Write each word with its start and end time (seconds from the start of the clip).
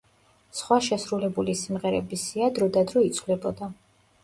სხვა 0.59 0.77
შესრულებული 0.87 1.55
სიმღერების 1.61 2.25
სია 2.31 2.51
დრო 2.57 2.73
და 2.79 2.85
დრო 2.95 3.07
იცვლებოდა. 3.13 3.73